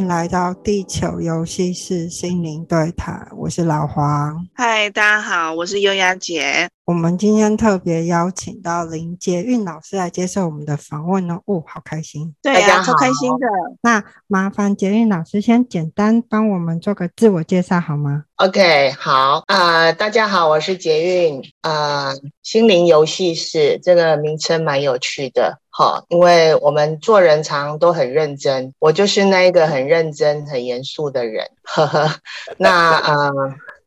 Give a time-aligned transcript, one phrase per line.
[0.00, 4.46] 迎来到地球游戏室心灵对谈，我是老黄。
[4.54, 6.70] 嗨，大家好，我是优雅姐。
[6.86, 13.46] 我们今天特别邀请到林捷韵老师来接受我们的访问哦，哦，好开心，对呀，超开心的。
[13.82, 25.58] 那麻烦捷韵老师先简单帮我们做个自我介绍好吗？OK，好，呃，大家好，我是捷韵，呃，心灵游戏室这个名称蛮有趣的。
[25.72, 31.48] 好，因为我们做人常都很认真，我就是那一个很认真、很严肃的人。
[31.62, 32.16] 呵呵，
[32.56, 33.30] 那呃，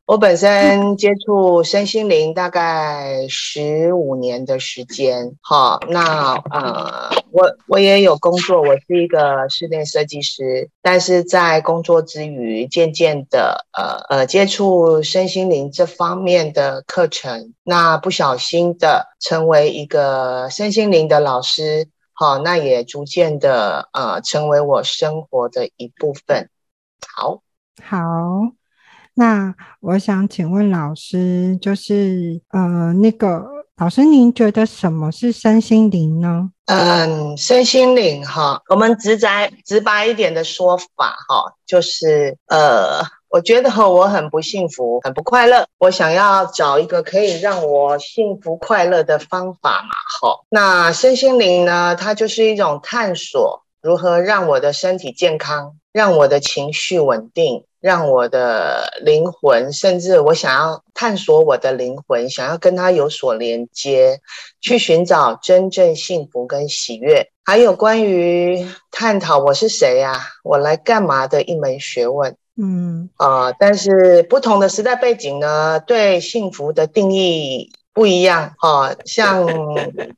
[0.06, 5.38] 我本身接触身心灵大概十五年的时间。
[5.40, 21.88] 好，那呃，我我也有工作，我是一个室内设计师，但是在工作之余，渐渐的呃呃接触身心灵这方面的课程，那不小心的成为一个身心灵的老师。
[22.12, 26.50] 好，那也逐渐的呃成为我生活的一部分。
[27.08, 27.42] 好，
[27.82, 27.98] 好，
[29.16, 33.45] 那我想请问老师，就是呃那个
[33.78, 36.50] 老师，您觉得什么是身心灵呢？
[36.66, 43.02] 嗯，身心灵哈，我们直白直白一点的说法哈，就是呃。
[43.33, 45.66] 我觉得我很不幸福，很不快乐。
[45.80, 49.89] 我想要找一个可以让我幸福快乐的方法嘛。
[50.22, 51.95] 好，那身心灵呢？
[51.95, 64.22] 它就是一种探索，如何让我的身体健康，让我的情绪稳定，让我的灵魂，甚至我想要探索我的灵魂，想要跟它有所连接，
[64.61, 67.28] 去寻找真正幸福跟喜悦。
[67.44, 70.27] 还有关于探讨我是谁呀？
[70.45, 72.38] 我来干嘛的一门学问。
[72.55, 78.98] 嗯啊、呃，但是不同的时代背景呢，对幸福的定义不一样哈、呃。
[79.05, 79.48] 像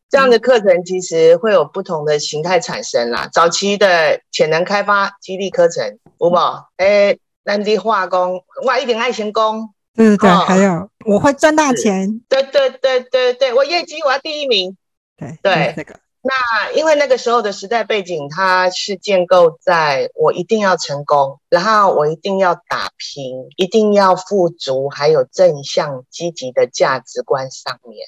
[0.10, 3.28] 这样的课程，其实会有不同的形态产生啦。
[3.32, 6.64] 早期的潜能开发激励课程，有冇？
[6.78, 14.76] 哎，男的化工，哇，一点爱心工，对对对，还有我会赚大钱，对对对对对，我业绩我要第一名，
[15.18, 15.96] 对对那个。
[16.28, 28.08] 那因为那个时候的时代背景，它是建构在我一定要成功，然后我一定要打拼，一定要富足，还有正向积极的价值观上面。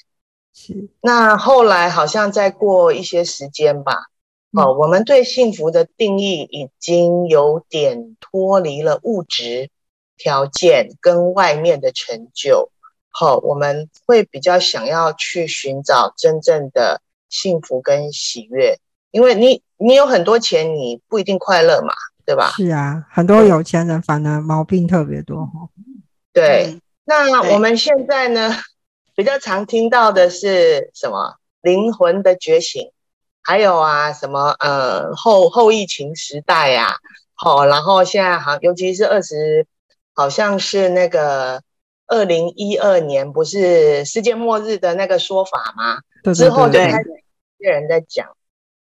[0.51, 0.89] 是。
[0.99, 4.07] 那后来好像再过一些时间吧，
[4.51, 9.69] 哦、嗯，我们对幸福的定义已经有点脱离了物质
[10.17, 12.71] 条件跟外面的成就。
[13.11, 16.99] 好，我们会比较想要去寻找真正的。
[17.29, 18.79] 幸福跟喜悦，
[19.11, 21.93] 因为你你有很多钱，你不一定快乐嘛，
[22.25, 22.51] 对吧？
[22.55, 25.49] 是啊，很多有钱人反而毛病特别多。
[26.33, 28.55] 对，嗯、那我们现在呢，
[29.15, 31.35] 比较常听到的是什么？
[31.61, 32.91] 灵魂的觉醒，
[33.41, 36.95] 还有啊，什么呃后后疫情时代呀、啊，
[37.33, 39.65] 好、哦，然后现在好，尤其是二十，
[40.13, 41.61] 好像是那个
[42.07, 46.01] 二零一二年，不是世界末日的那个说法吗？
[46.33, 47.23] 之后就开始
[47.59, 48.35] 一些人在讲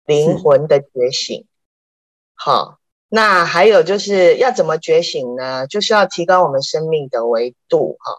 [0.05, 1.45] 灵魂的觉醒，
[2.33, 2.77] 好，
[3.09, 5.65] 那还有就是要怎么觉醒呢？
[5.67, 8.13] 就是要提高我们生命的维度哈。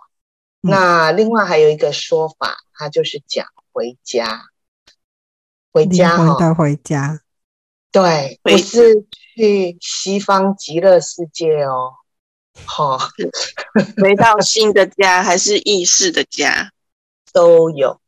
[0.61, 4.47] 那另外还有一个说法，它就是讲回家，
[5.73, 7.21] 回家哈，回家，
[7.93, 11.93] 对，不是去西方极乐世界哦，
[12.65, 12.99] 好，
[14.03, 16.71] 回到新的家还是意识的家？
[17.33, 18.01] 都有。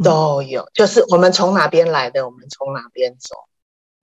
[0.00, 3.34] 都有，就是我们从哪边来的，我们从哪边走，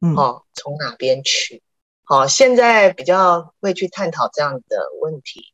[0.01, 1.63] 嗯，哦，从哪边去，
[2.03, 5.53] 好，现在比较会去探讨这样的问题，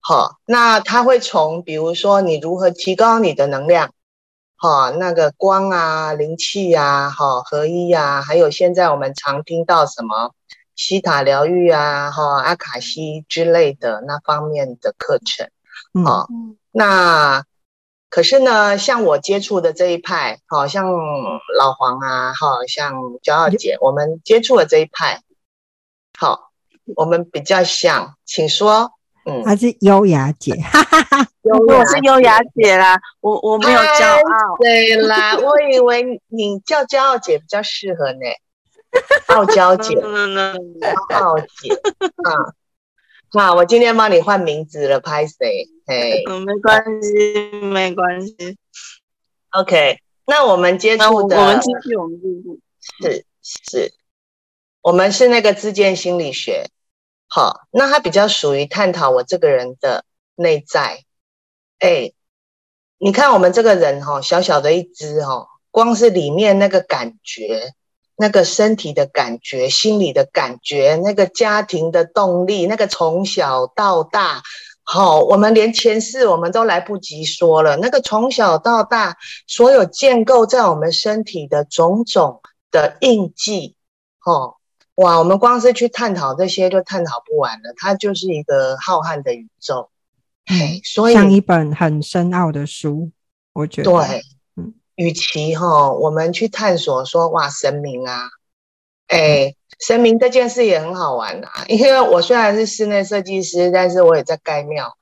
[0.00, 3.92] 好，那他会从，比如说你如何提高你的能量，
[4.56, 10.32] 好，那个光啊、灵气啊、好合一啊，还有现在我们常听到什么
[10.74, 15.50] 西塔疗愈啊、哈阿卡西之类的那方面的课程，
[16.04, 16.28] 好，
[16.70, 17.44] 那。
[18.14, 20.84] 可是呢，像我接触的这一派，好像
[21.56, 22.92] 老黄啊，好像
[23.22, 25.22] 骄傲姐，我们接触的这一派，
[26.18, 26.50] 好，
[26.94, 28.92] 我们比较像，请说，
[29.24, 31.26] 嗯，还是优雅姐， 哈哈哈，
[31.66, 38.18] 我是优雅姐啦，我我没有骄傲，对啦，我以为你叫骄傲姐比较适合呢，
[39.28, 41.74] 傲娇姐，傲姐，
[42.24, 42.54] 啊。
[43.34, 45.66] 好，我今天帮你换名字了，拍谁？
[45.86, 48.58] 嘿，嗯，没关系，没关系。
[49.52, 52.60] OK，那我们接触的，我们继续，我们继续。
[53.00, 53.94] 是是，
[54.82, 56.68] 我们是那个自建心理学。
[57.26, 60.04] 好，那它比较属于探讨我这个人的
[60.34, 61.04] 内在。
[61.78, 62.12] 哎，
[62.98, 67.72] 你看我们这个人哈，小小的一只哈，光是里面那个感觉，
[68.16, 74.42] 那个身体的感觉、心理的感觉、那个家庭的动力、那个从小到大，
[74.82, 77.76] 好，我们连前世我们都来不及说了。
[77.78, 79.16] 那个从小到大
[79.46, 83.76] 所有建构在我们身体的种种的印记，
[84.24, 84.56] 哦，
[84.96, 87.72] 哇，我们光是去探讨这些就探讨不完了。
[87.76, 89.88] 它就是一个浩瀚的宇宙，
[90.46, 93.10] 嗯，所以像一本很深奥的书，
[93.54, 94.22] 我觉得对。
[94.96, 98.28] 与其哈，我们去探索说哇神明啊，
[99.08, 101.64] 哎，神明这件事也很好玩啊。
[101.66, 104.96] 因为我虽然是室内设计师，但是我也在盖庙。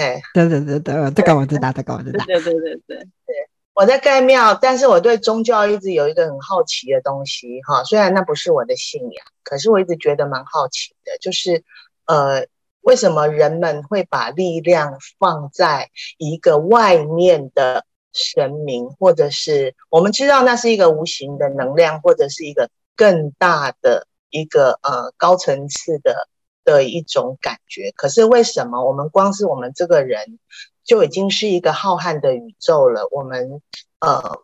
[0.00, 2.24] 哎， 对对对对，这个我知道，这个我知道。
[2.24, 3.36] 对对对对对，
[3.74, 7.84] 我在盖庙，但是我对宗教一直有一个很好奇的东西哈。
[7.84, 11.62] 虽然那不是我的信仰，可是我一直觉得蛮好奇的，就是
[12.06, 12.46] 呃，
[12.80, 17.84] 为什么人们会把力量放在一个外面的？
[18.12, 26.28] 神明，或者是我们知道那是一个无形的能量，或者是一个更大的一个呃高层次的
[26.64, 27.90] 的一种感觉。
[27.96, 30.38] 可是为什么我们光是我们这个人
[30.84, 33.08] 就已经是一个浩瀚的宇宙了？
[33.10, 33.62] 我们
[34.00, 34.40] 呃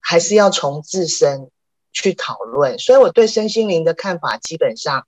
[0.00, 1.50] 还是要从自身
[1.92, 2.78] 去讨论。
[2.78, 5.06] 所以我对身心灵的看法，基本上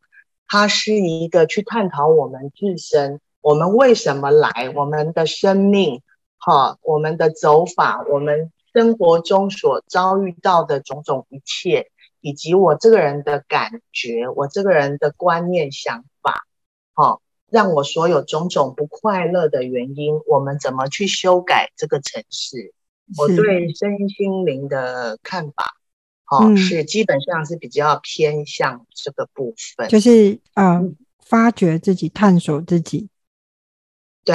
[0.49, 6.03] 它是一个去探讨我们自身，我们为什么来，我们的生命。
[6.39, 11.91] 好，我们的走法，我们生活中所遭遇到的种种一切，
[12.21, 16.47] 以及我这个人的感觉，我这个人的观念想法，
[16.93, 22.73] 好，让我所有种种不快乐的原因，我们怎么去修改这个城市？
[23.17, 25.77] 我对身心灵的看法，
[26.25, 30.83] 好、嗯，是基本上是比较偏向这个部分，就是呃，
[31.21, 33.09] 发掘自己，探索自己。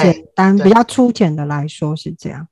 [0.00, 2.48] 简单比较粗浅的来说是这样，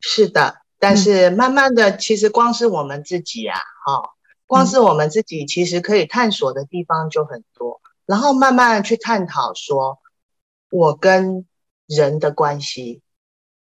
[0.00, 0.62] 是的。
[0.78, 4.08] 但是慢慢的，其实光是我们自己啊，哈、嗯，
[4.46, 7.80] 光是我们自己，其实可以探索的地方就很多。
[8.04, 9.98] 然后慢慢的去探讨说，
[10.68, 11.46] 我跟
[11.86, 13.00] 人的关系，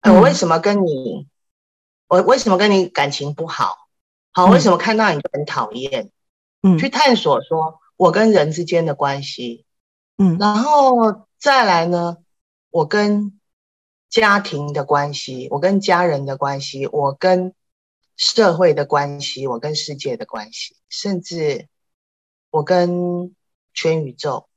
[0.01, 1.27] 呃、我为什么跟你，
[2.07, 3.75] 我为什么跟你感情不好？
[4.31, 6.11] 好，为什么看到你就很讨厌？
[6.61, 9.65] 嗯，去探索说我跟人之间的关系，
[10.19, 12.17] 嗯，然后再来呢？
[12.69, 13.39] 我跟
[14.09, 17.53] 家庭的关系，我跟家人的关系，我跟
[18.15, 21.67] 社会的关系，我跟世界的关系，甚至
[22.49, 23.35] 我跟
[23.73, 24.47] 全宇宙，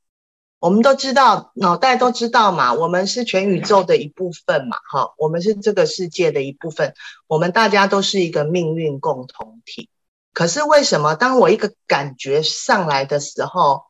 [0.58, 6.94] 我们都知道，脑袋都知道嘛，我们是全宇宙的一部分嘛，哈，我们是这个世界的一部分，
[7.26, 9.90] 我们大家都是一个命运共同体。
[10.32, 13.84] 可是为什么当我一个感觉上来的时候，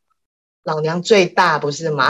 [0.62, 2.08] 老娘最大，不是吗？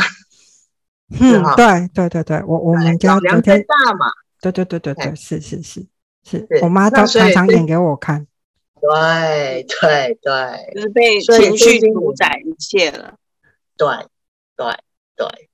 [1.18, 4.06] 嗯，对对对对，我我们家两天大嘛，
[4.40, 5.84] 对对对对对，是是是
[6.22, 8.26] 是，我妈都常常演给我看。
[8.80, 13.16] 对对对，就是被情绪主宰一切了。
[13.76, 13.88] 对
[14.56, 14.66] 对
[15.16, 15.48] 对，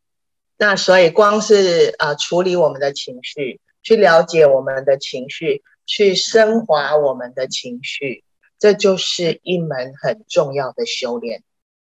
[0.59, 8.25] 那所以光是呃处理我们的情绪，去了解我们的情绪，去升华我们的情绪，
[8.59, 11.43] 这就是一门很重要的修炼。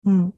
[0.03, 0.33] 嗯。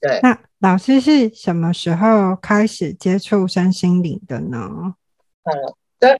[0.00, 4.94] 对，那老师是什么时候开始接触身心灵的呢？
[5.42, 6.18] 好的，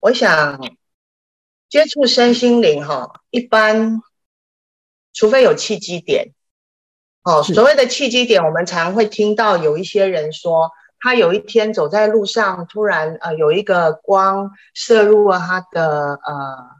[0.00, 0.60] 我想
[1.66, 4.02] 接触身心灵哈，一般
[5.14, 6.34] 除非有契机点。
[7.22, 10.70] 哦，所谓的契机点，我们常会听到有一些人说，
[11.00, 16.76] 他有一天走在路上，突然呃有一个光射入了他的呃。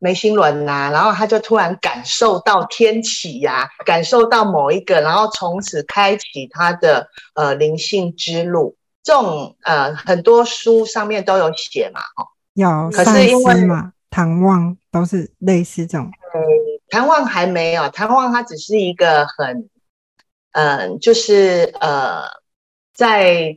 [0.00, 8.76] 眉心轮呐，然后他就突然感受到天启呀、啊，感受到某一个，然后从此开启他的呃灵性之路。
[9.02, 16.06] 这种呃很多书上面都有写嘛，哦，有，可是因为嘛，唐望都是类似这种。
[16.32, 16.40] 呃，
[16.90, 19.68] 唐望还没有，唐望他只是一个很，
[20.52, 22.22] 嗯、呃，就是呃，
[22.94, 23.56] 在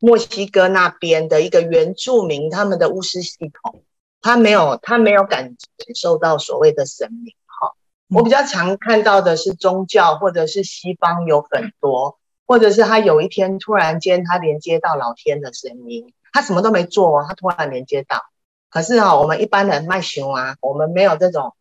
[0.00, 3.82] 墨西哥那边的一个原住民，他们的巫师系统。
[4.24, 5.54] 他没有，他没有感
[5.94, 7.74] 受到所谓的神明哈。
[8.08, 18.22] 我比较常看到的是宗教，或者是西方有很多，或者是他有一天突然间他连接到老天的声音，他什么都没做，他突然连接到。
[18.70, 21.54] 可是哈，我们一般人卖熊啊，我们没有这种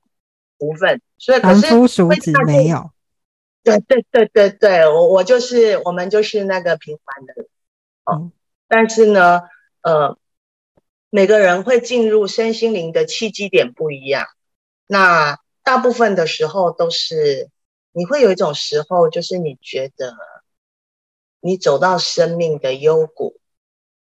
[0.57, 2.91] 福分，所以可是凡夫俗子没有。
[3.61, 7.47] 对对对对对，我我就是我们就是那个平凡的人，
[8.09, 8.31] 嗯，
[8.69, 9.41] 但是呢，
[9.81, 10.17] 呃。
[11.15, 14.25] 每个人会进入身心灵的契机点不一样，
[14.87, 17.51] 那大部分的时候都是
[17.91, 20.15] 你会有一种时候，就是你觉得
[21.39, 23.39] 你走到生命的幽谷，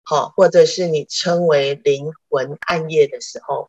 [0.05, 3.69] 好，或者是你称为灵魂暗夜的时候，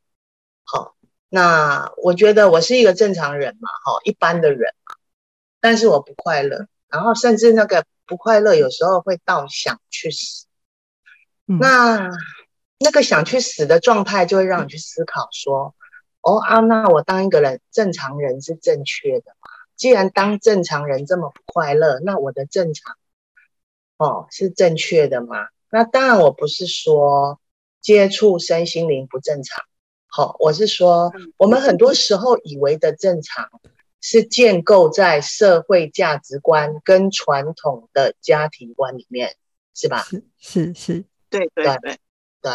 [0.64, 0.96] 好，
[1.28, 4.94] 那我觉得我是一个正常人嘛，哈，一般的人嘛，
[5.60, 10.46] 但是我不快乐，然后甚至那个不快乐有时候会到想去死。
[11.48, 12.12] 嗯、那
[12.84, 15.74] 那个想去死的状态，就会让你去思考说，
[16.22, 19.50] 哦啊，那我当一个人正常人是正确的嘛？
[19.76, 22.96] 既然当正常人这么不快乐，那我的正常
[23.98, 25.48] 哦是正确的吗？
[25.70, 27.40] 那当然，我不是说
[27.82, 29.64] 接触身心灵不正常，
[30.08, 33.50] 好、哦，我是说我们很多时候以为的正常，
[34.00, 39.36] 是建构在社会价值观跟传统的家庭观里面，
[39.74, 40.04] 是吧？
[40.04, 41.98] 是是是，对对对
[42.44, 42.52] 对，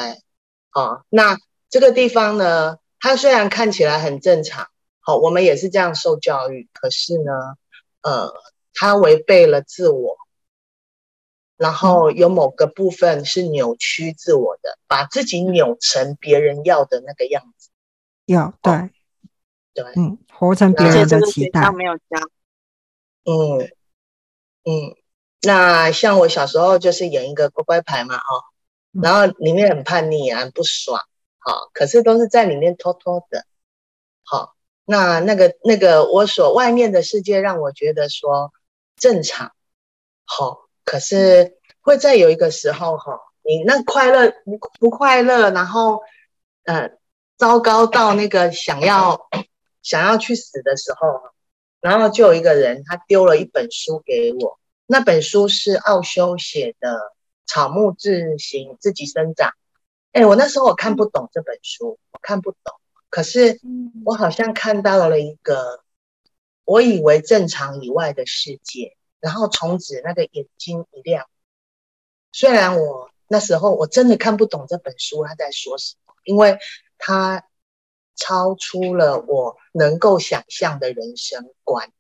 [0.71, 1.37] 好，哦，那
[1.69, 4.69] 这个地方呢，它虽然看起来很正常。
[5.01, 7.33] 好，我们也是这样受教育，可是呢，
[8.03, 8.31] 呃，
[8.75, 10.19] 它违背了自我，
[11.57, 17.71] 然后有某个部分是扭曲自我的，把自己扭成别人要的那个样子。
[18.27, 18.91] 要对、哦、
[19.73, 21.73] 对，嗯，活成别人的期待。
[21.73, 22.03] 没有教。
[23.25, 23.71] 嗯
[24.65, 24.97] 嗯，
[25.41, 28.45] 那像我小时候就是演一个乖乖牌嘛，哦，
[29.03, 31.01] 然后里面很叛逆啊，不爽，
[31.39, 33.45] 好、可是都是在里面偷偷的，
[34.25, 38.53] 好、那那个那个，我所外面的世界让我觉得说
[38.97, 39.53] 正常，
[40.25, 46.01] 好，可是会在有一个时候哈，你那快乐不不快乐，然后
[46.65, 46.91] 呃
[47.37, 49.29] 糟糕到那个想要
[49.83, 51.21] 想要去死的时候，
[51.81, 56.89] 然后就有一个人他丢了一本书给我，那本书是奥修写的
[57.49, 59.49] 《草木自行自己生长》，
[60.13, 62.75] 哎，我那时候我看不懂这本书，我看不懂。
[63.11, 63.59] 可是，
[64.05, 65.83] 我好像看到了一个
[66.65, 71.27] 我以为正常以外的世界，然后从此那个眼睛一亮。
[72.31, 76.59] 虽然我那时候我真的看不懂这本书他在说什么，因为
[76.99, 77.45] 它
[78.15, 81.91] 超出了我能够想象的人生观。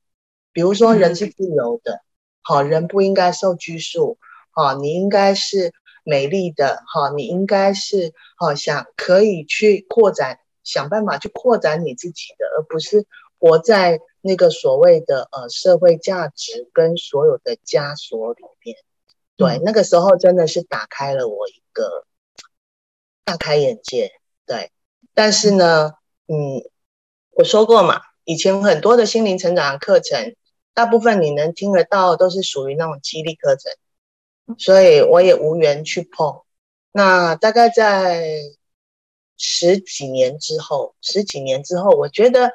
[0.53, 2.03] 比如说，人是自由的，
[2.43, 4.19] 好，人不应该受拘束，
[4.59, 5.73] 好，你应该是
[6.03, 10.41] 美丽的，哈，你应该是好想可以去扩展。
[10.65, 13.07] 想办法去扩展你自己的，而不是
[13.39, 18.77] 活在那个所谓的呃社会价值跟所有的枷锁里面。
[19.37, 22.05] 对，嗯、那个时候真的是打开了我一个
[23.25, 24.11] 大开眼界。
[24.45, 24.73] 对，
[25.15, 25.93] 但是呢，
[26.27, 26.61] 嗯，
[27.31, 30.35] 我说过嘛，以前很多的心灵成长的课程，
[30.75, 33.73] 大部分你能听得到都是属于那种激励课程，
[34.57, 36.41] 所以我也无缘去碰。
[36.93, 38.43] 那大概在。
[39.41, 42.51] 十几年之后，十几年之后，我觉得，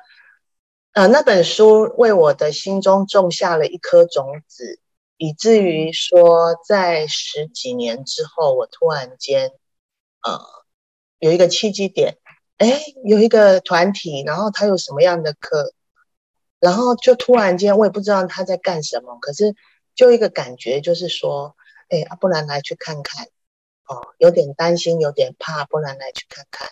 [0.91, 4.81] 呃，那本书为我的心中种下了一颗种子，
[5.15, 9.51] 以至于说，在十几年之后，我突然间，
[10.23, 10.41] 呃，
[11.19, 12.17] 有一个契机点，
[12.57, 15.71] 哎，有一个团体，然后他有什么样的课，
[16.59, 19.55] 然后就突然间，我也不知道他在干什么，可是
[19.95, 21.55] 就一个感觉，就是说，
[21.93, 23.27] 哎，啊，不然来去看看。
[23.85, 26.69] 哦，有点担心，有点怕，不然来去看看。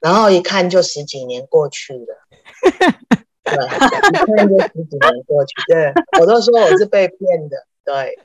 [0.00, 2.16] 然后一看就十几年过去了，
[3.42, 5.54] 对，一看就十几年过去。
[5.66, 8.16] 对，我都说我是被骗的，对，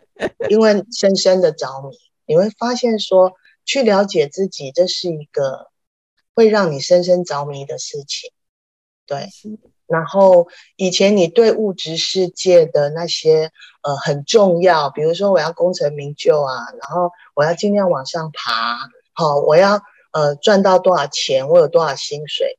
[0.49, 3.33] 因为深深的着迷，你会发现说，
[3.65, 5.71] 去了解自己，这是一个
[6.35, 8.31] 会让你深深着迷的事情，
[9.07, 9.27] 对。
[9.85, 10.47] 然后
[10.77, 22.57] 以前你对物质世界的那些呃很重要，比如说我要功成名就啊，然后我要尽量往上爬，好，我要呃赚到多少钱，我有多少薪水，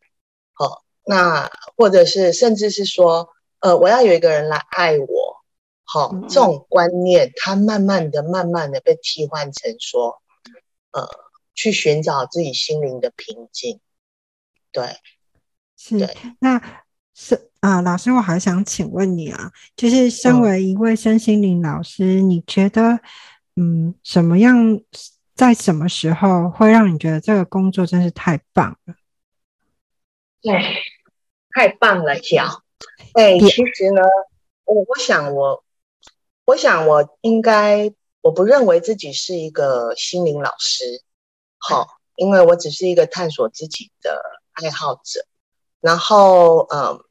[0.52, 5.36] 好，那或者是甚至是说呃我要有一个人来爱我，
[5.84, 10.20] 好，这种观念它慢慢的、慢慢的被替换成说
[10.92, 11.08] 呃
[11.54, 13.80] 去寻找自己心灵的平静，
[14.70, 14.98] 对，
[15.76, 16.83] 是对那。
[17.14, 22.98] 是啊，老师，我还想请问你啊，就是身为一位身心灵老师，嗯，你觉得，
[23.54, 24.80] 嗯，什么样，
[25.34, 28.94] 在什么时候会让你觉得这个工作真是太棒了？
[30.42, 30.60] 对，
[31.52, 32.62] 太棒了，脚。
[33.12, 34.02] 哎，其实呢，
[34.64, 35.64] 我我想我，
[36.46, 41.00] 我想我应该，我不认为自己是一个心灵老师，
[41.58, 44.20] 好，因为我只是一个探索自己的
[44.52, 45.24] 爱好者。
[45.80, 47.03] 然后，呃，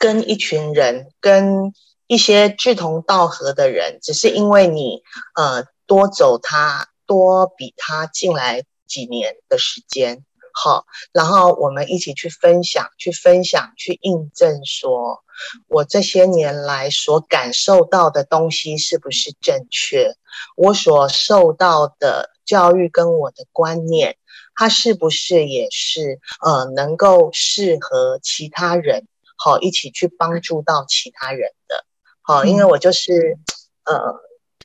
[0.00, 1.74] 跟一群人，跟
[2.06, 5.02] 一些志同道合的人，只是因为你，
[5.36, 15.22] 呃，多走他，多比他进来几年的时间，好，然后我们一起去分享，去分享，去印证说，
[15.68, 20.14] 我这些年来所感受到的东西是不是正确？
[20.56, 24.16] 我所受到的教育跟我的观念，
[24.54, 29.06] 它是不是也是呃能够适合其他人？
[29.42, 31.84] 好，一起去帮助到其他人的。
[32.20, 33.38] 好，因为我就是
[33.84, 34.14] 呃，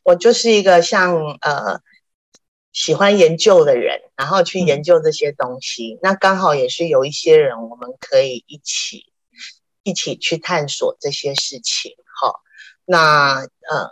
[0.03, 1.79] 我就是一个像呃。
[2.77, 9.13] 喜欢研究的人，然后去研究这些东西，嗯、那刚好也是有一些人，我们可以一起
[9.82, 11.94] 一起去探索这些事情。
[12.20, 12.41] 好，
[12.84, 13.89] 那呃，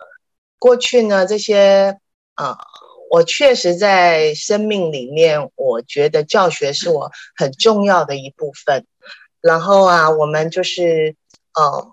[0.60, 1.98] 过去呢，这些
[2.36, 2.58] 呃，
[3.10, 8.86] 我确实在生命里面，我觉得教学是我很重要的一部分。
[9.44, 11.16] 然后啊，我们就是
[11.54, 11.88] 呃，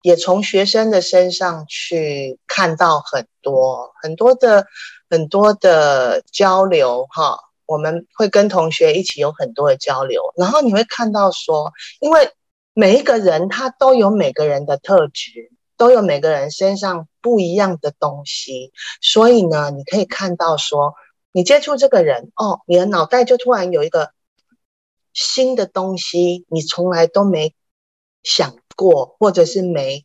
[0.00, 4.66] 也从学生的身上去看到很多很多的。
[5.10, 12.32] 很多的交流哈，我们会跟同学一起有很多的交流，然后你会看到说，因为
[12.72, 20.94] 每一个人他都有每个人的特质，都有每个人身上不一样的东西，所以呢，你可以看到说，
[21.30, 24.10] 你接触这个人哦，你的脑袋就突然有一个
[25.14, 27.54] 新的东西，你从来都没
[28.22, 30.04] 想过，或者是没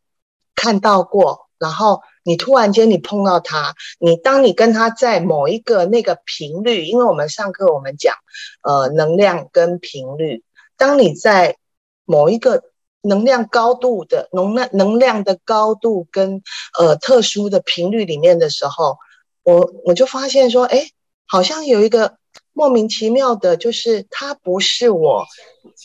[0.55, 2.01] 看到过，然后。
[2.23, 8.13] 你突然间你碰到他，你当你跟他在某一个那个频率，因为我们上课我们讲，
[8.61, 10.43] 呃，能量跟频率，
[10.77, 11.57] 当你在
[12.05, 12.65] 某一个
[13.01, 16.43] 能量高度的能量能量的高度跟
[16.77, 18.99] 呃特殊的频率里面的时候，
[19.41, 20.91] 我我就发现说，哎，
[21.25, 22.18] 好像有一个
[22.59, 25.25] 莫名其妙的，就是它不是我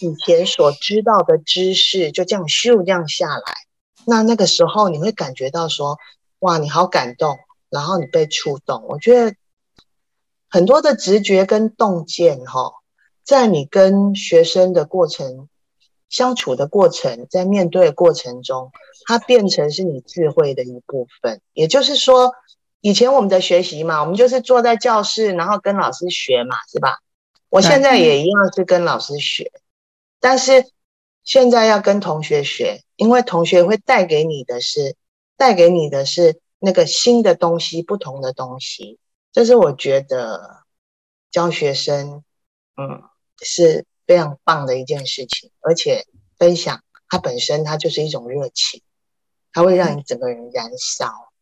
[0.00, 3.54] 以前所知道的知识，就这样咻这样下来，
[4.04, 5.96] 那那个时候你会感觉到说。
[6.40, 7.38] 哇，你好感动，
[7.70, 8.84] 然后你被触动。
[8.86, 9.34] 我觉得
[10.50, 12.70] 很多的直觉跟洞见，哈，
[13.24, 15.48] 在你跟学生的过程
[16.10, 18.72] 相处的过程，在面对的过程中，
[19.06, 21.40] 它变成是你智慧的一部分。
[21.54, 22.34] 也就是说，
[22.84, 26.98] 以前我们的学习嘛，我们就是坐在教室，然后跟老师学嘛，是吧？
[27.48, 29.50] 我现在也一样是跟老师学，
[30.20, 30.70] 但是
[31.22, 34.96] 现在要跟同学学，因为同学会带给你的是。
[35.36, 39.00] 带给你的是那个新的东西，不同的东西，
[39.32, 40.62] 这是我觉得
[41.32, 42.22] 教学生，
[42.76, 43.02] 嗯，
[43.42, 45.50] 是非常棒的一件事情。
[45.58, 46.06] 而且
[46.38, 48.80] 分享它本身，它就是一种热情，
[49.52, 51.32] 它会让你整个人燃烧。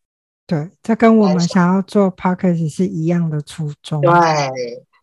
[0.52, 4.00] 对，这跟我们想要做 podcast 是一样的初衷。
[4.02, 4.10] 对，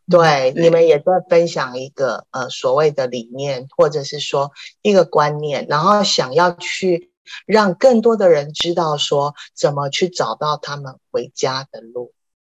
[0.07, 7.09] 对，你们也在分享一个呃所谓的理念，或者是说一个观念，然后想要去。
[7.45, 12.11] 让更多的人知道说怎么去找到他们回家的路。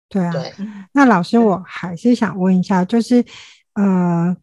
[0.09, 0.53] 对啊，对。
[0.91, 3.25] 那老师，我还是想问一下，就是
[3.75, 4.37] 呃，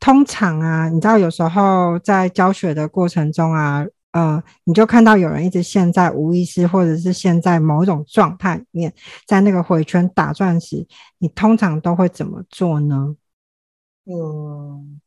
[0.00, 8.92] 通常啊，你知道有时候在教学的过程中啊，呃，你就看到有人一直陷在无意识，或者是陷在某一种状态里面，
[9.26, 10.86] 在那个回圈打转时，
[11.18, 13.16] 你通常都会怎么做呢？
[14.04, 15.00] 嗯。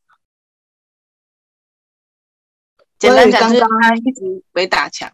[2.96, 5.12] 简单讲，就是他一直鬼打墙，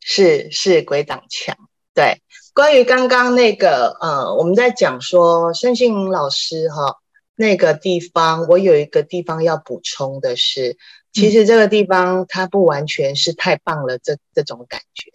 [0.00, 1.56] 是是是鬼打墙。
[1.94, 2.20] 对，
[2.52, 6.96] 关于刚刚那个呃，我们在讲说身心灵老师哈
[7.34, 10.76] 那个地方，我有一个地方要补充的是，
[11.16, 15.10] 其实这个地方它不完全是太棒了，这这种感觉，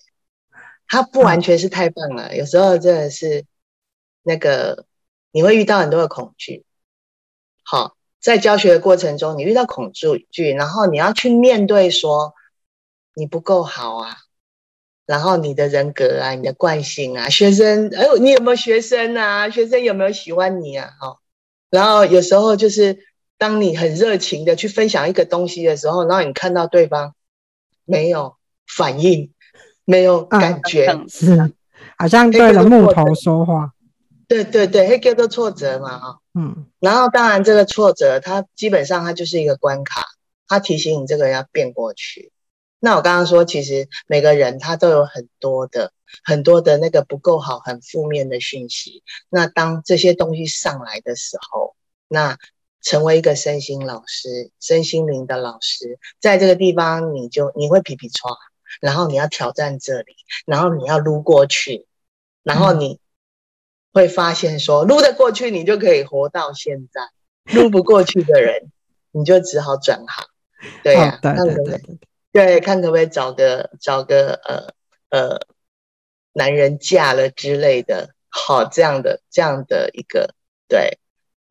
[0.88, 3.46] 它不完全是太棒了，有时候真的是
[4.24, 4.86] 那个
[5.32, 6.66] 你会遇到很多的恐惧，
[7.64, 7.96] 好。
[8.20, 12.36] 在教学的过程中，你遇到恐惧，然后你要去面对说
[13.16, 14.16] 你不够好啊，
[15.08, 19.50] 然后你的人格啊，你的惯性啊，学生，哎呦，你有没有学生啊？
[19.50, 20.92] 学生有没有喜欢你啊？
[21.00, 21.20] 好，
[21.72, 23.08] 然后有时候就是
[23.42, 27.16] 当你很热情的去分享一个东西的时候，然后你看到对方
[27.86, 28.36] 没有
[28.68, 29.34] 反应，
[29.84, 31.52] 没有感觉，啊、是
[31.98, 33.74] 好像对着木头说话。
[34.28, 40.06] 对对对，会叫做挫折嘛，哈，嗯，然后当然这个挫折，它基本上它就是一个关卡，
[40.48, 42.32] 它提醒你这个人要变过去。
[42.80, 49.02] 那我刚刚说，其实每个人他都有很多的很多的那个不够好、很负面的讯息。
[49.30, 51.76] 那当这些东西上来的时候，
[52.08, 52.38] 那
[52.82, 58.32] 成为一个身心老师、身心灵的老师，在这个地方你就你会皮皮抓，
[58.80, 60.16] 然后你要挑战这里，
[60.46, 61.88] 然后你要撸过去，
[62.44, 62.94] 然后你。
[62.94, 63.00] 嗯
[63.94, 67.02] 会发现说，撸得过去，你就可以活到现在；
[67.54, 68.72] 撸不过去的人，
[69.12, 70.26] 你就只好转行。
[70.82, 72.00] 对呀、啊，看可不可以？
[72.32, 74.74] 对，看可不可以找个找个呃
[75.10, 75.40] 呃
[76.32, 80.36] 男人嫁了之类的，好这样的这样的一个
[80.70, 81.01] 对。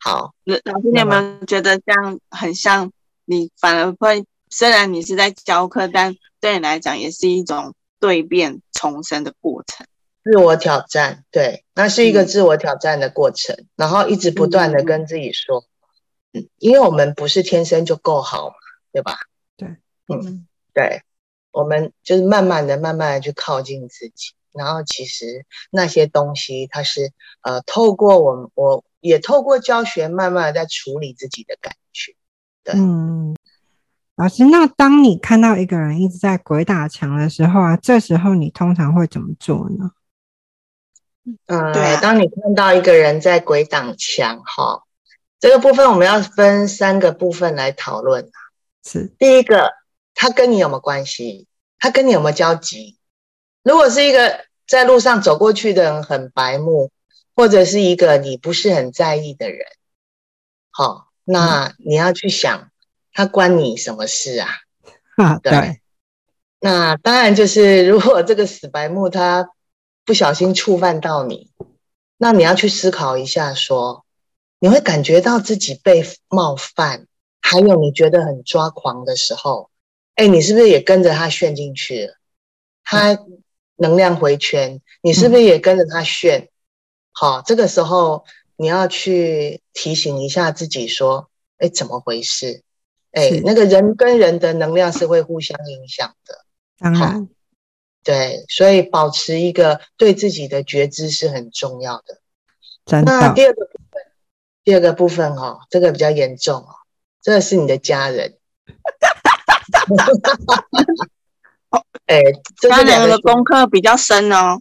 [0.00, 2.90] 好，老师，你有没有觉得这样很像？
[3.26, 9.86] 你反而会，虽然你是在教课，但对你来讲也是一种蜕变重生的过程，
[10.24, 11.24] 自我挑战。
[11.30, 15.64] 对，那是一个自我挑战的过程，嗯、然后一直不断的跟自己说，
[16.32, 18.54] 嗯，因为我们不是天生就够好嘛，
[18.90, 19.16] 对吧？
[19.56, 19.68] 对，
[20.08, 21.02] 嗯，对，
[21.52, 28.84] 我们就是慢慢的、慢慢的去靠近自己，然后其实那些东西，它是呃，透过我我。
[29.02, 32.14] 也透过教学，慢慢的在处理自己的感觉。
[32.62, 33.34] 对，嗯，
[34.14, 39.92] 老师，那当你看到一个人一直在鬼打墙的时候啊，这时候你通常会怎么做呢？
[41.46, 44.84] 嗯，对，当你看到一个人在鬼挡墙，哈，
[45.38, 48.30] 这个部分我们要分三个部分来讨论。
[48.84, 49.72] 是，第一个，
[50.14, 51.46] 他跟你有没有关系？
[51.78, 52.98] 他跟你有没有交集？
[53.62, 56.90] 如果是一个在路上走过去的人，很白目。
[57.36, 59.64] 或者是一个你不是很在意的人，
[60.68, 62.70] 好，那你要去想，
[63.14, 64.48] 他关你什么事啊？
[65.16, 65.80] 啊，对。
[66.58, 69.48] 那当然就是，如果这个死白目他
[70.04, 71.50] 不小心触犯到你，
[72.18, 74.04] 那你要去思考一下，说
[74.58, 77.06] 你会感觉到自己被冒犯，
[77.40, 79.70] 还有你觉得很抓狂的时候，
[80.16, 82.14] 哎，你是不是也跟着他陷进去了？
[82.84, 83.16] 他
[83.80, 86.50] 能量回圈，你是不是也跟着他炫？
[87.12, 92.62] 好，这个时候你要去提醒一下自己，说：“哎，怎么回事？
[93.12, 96.44] 哎，那个人跟人的能量是会互相影响的。
[96.78, 97.26] 当然，
[98.04, 102.20] 对，所以保持一个对自己的觉知是很重要的。
[103.02, 104.02] 那第二个部分，
[104.62, 106.74] 第二个部分哦，这个比较严重哦，
[107.22, 108.36] 这个是你的家人。
[112.10, 112.20] 哎，
[112.60, 114.60] 家人的功课比较深哦。”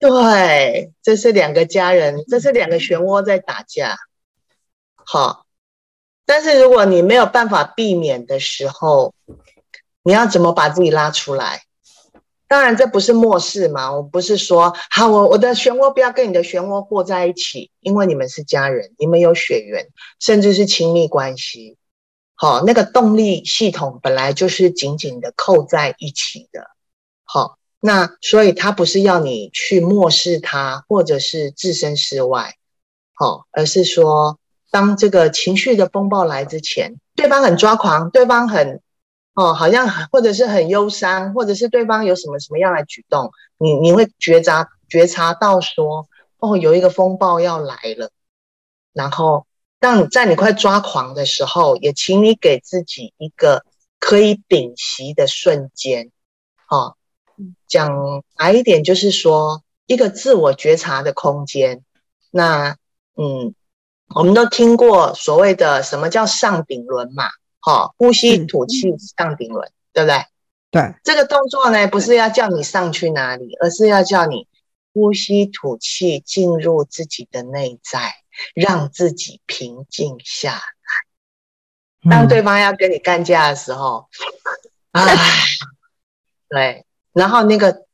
[0.00, 3.96] 对，这是两个家人，这是两个漩涡在打架。
[4.94, 5.44] 好，
[6.24, 9.14] 但是如果你没有办法避免的时候，
[10.02, 11.62] 你要怎么把自己拉出来？
[12.48, 19.88] 当然，这不是漠视嘛，我不是说好，我我的漩涡不要跟你的漩涡和在一起，因为你们是家人，你们有血缘，
[20.20, 21.76] 甚至是亲密关系。
[22.34, 26.75] 好，那个动力系统本来就是紧紧的扣在一起的。
[27.26, 27.58] 好。
[27.78, 32.54] 那所以，他不是要你去漠视他，或者是置身事外，
[33.14, 34.40] 好，而是说，
[34.72, 38.80] 当这个情绪的风暴来之前，对方很抓狂，对方很，
[39.34, 46.08] 哦，好像或者是很忧伤，或者是对方有什么什么样的举动，你你会觉察觉察到说，
[46.38, 48.10] 哦，有一个风暴要来了，
[48.94, 49.46] 然后
[49.78, 53.64] 当你在你快抓狂的时候，也请你给自己一个
[54.00, 56.10] 可以屏息的瞬间，
[56.68, 56.96] 哦。
[57.66, 61.82] 讲白一点，就是说一个自我觉察的空间。
[62.30, 62.76] 那，
[63.16, 63.54] 嗯，
[64.14, 67.24] 我们都听过所谓的什么叫上顶轮嘛？
[67.60, 70.24] 好，呼吸吐气上顶轮，对不对？
[70.70, 70.94] 对。
[71.02, 74.46] 这个动作呢，不是要叫你上去哪里，而是要叫你
[74.92, 78.14] 呼吸吐气进入自己的内在，
[78.54, 82.10] 让自己平静下来。
[82.10, 84.08] 当对方要跟你干架的时候，
[84.92, 85.18] 哎、嗯，
[86.48, 86.86] 对。
[87.16, 87.86] 然后那个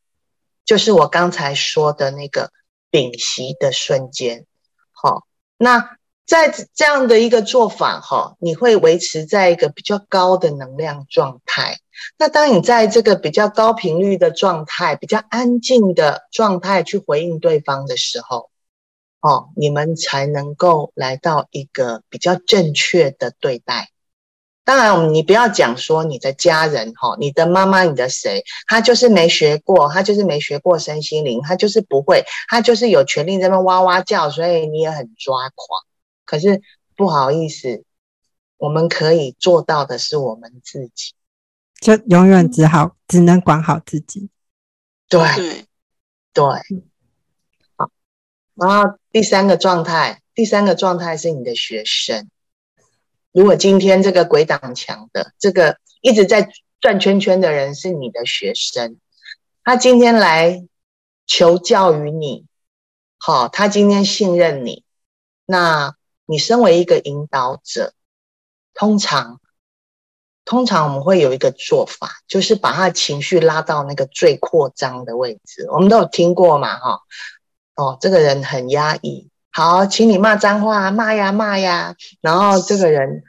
[0.64, 2.50] 就是我刚才说的那个
[2.90, 4.46] 屏息的瞬间，
[4.90, 11.78] 好，那在这样的一个做法哈，你会维持在一个比较高的能量状态。
[12.18, 18.50] 那当你在这个比较高频率的状态、比较安静的状态去回应对方的时候，
[19.20, 23.91] 哦，你们才能够来到一个比较正确的对待。
[24.64, 35.82] 当然，你不要讲说你的家人哈，你的妈妈，你的谁，他就是没学过，他就是没学过身心灵，他就是不会，他就是有权利在那哇哇叫，所以你也很抓狂。
[36.24, 36.62] 可是
[36.94, 37.82] 不好意思，
[38.56, 41.14] 我们可以做到的是我们自己，
[41.80, 44.30] 就永远只好只能管好自己。
[45.08, 45.66] 对对
[46.32, 46.44] 对，
[47.76, 47.90] 好。
[48.54, 52.30] 然后第三个状态，第三个状态是你的学生。
[53.32, 58.98] 如果今天这个鬼挡墙的，这个一直在转圈圈的人是你的学生，
[59.64, 60.66] 他今天来
[61.26, 62.44] 求教于你，
[63.18, 64.84] 好，他今天信任你，
[65.46, 67.94] 那你身为一个引导者，
[68.74, 69.40] 通常，
[70.44, 77.00] 通常我们会有一个做法，就是把他的情绪拉到那个最扩张的位置，我们都有听过嘛，哈，
[77.76, 79.30] 哦，这个人很压抑。
[79.52, 81.94] 好，请你骂脏话，骂呀骂呀。
[82.22, 83.22] 然后这个人，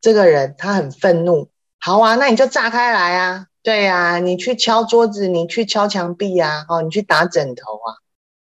[0.00, 1.48] 这个人他很愤怒。
[1.80, 3.46] 好啊，那你就炸开来啊！
[3.62, 7.96] 对呀、啊，你去敲桌子，你去敲墙壁、啊，哦，你去打枕头啊。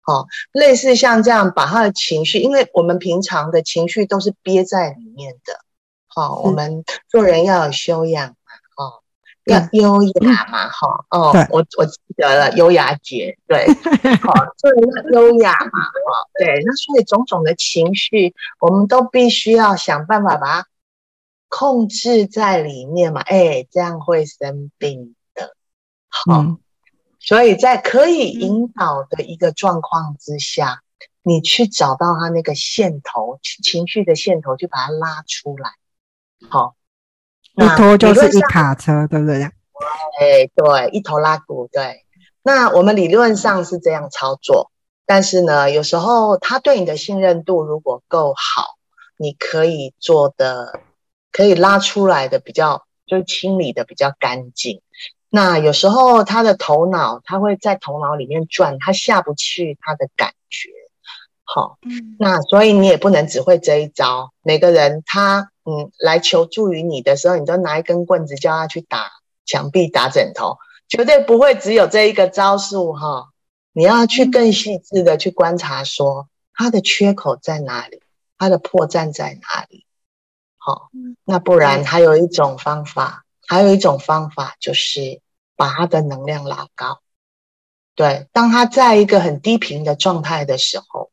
[0.01, 5.61] 好，类似像这样把他的情绪，因为我们平常的情绪都是憋在里面的。
[6.07, 8.35] 好，我们做人要有修养，
[9.47, 13.67] 要优雅嘛，哈，哦，我我记得了，优雅姐，对，
[14.23, 20.69] 好，做人要优雅嘛，哈，对，那所以种种的情绪，我们都必须要想办法把它
[21.49, 25.55] 控制在里面嘛，哎，这样会生病的，
[26.09, 26.59] 好。
[27.27, 35.71] 所以在可以引导的一个状况之下，嗯、你去找到他那个线头，情绪的线头，就把它拉出来。
[36.51, 36.75] 好，
[37.57, 39.43] 一拖就是一卡车，对不对？
[39.43, 42.05] 哎，对，一头拉骨，对。
[42.43, 44.71] 那我们理论上是这样操作，
[45.07, 48.77] 但是呢，有时候他对你的信任度如果够好，
[49.17, 50.81] 你可以做的，
[51.33, 54.83] 可以拉出来的比较，就是清理的比较干净。
[55.31, 60.33] 那有时候他的头脑，他会在头脑里面转，他下不去他的感
[61.55, 61.61] 觉。
[61.61, 64.33] 好，嗯，那所以你也不能只会这一招。
[64.43, 69.11] 每个人他嗯来求助于你的时候，你都拿一根棍子叫他去打
[69.45, 73.29] 墙壁、打枕头，绝对不会只有这一个招数哈。
[73.73, 78.01] 你要去更细致的去观察，说他的缺口在哪里，
[78.39, 79.87] 他的破绽在哪里。
[80.57, 80.91] 好，
[81.25, 85.21] 那不然还有一种方法，还有一种方法就是。
[85.57, 86.99] 把他的能量拉高，
[87.95, 91.13] 对，当他在一个很低频的状态的时候，